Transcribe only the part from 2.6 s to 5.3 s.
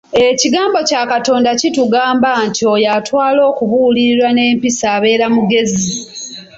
oyo atwala okubuulirirwa n'empisa abeera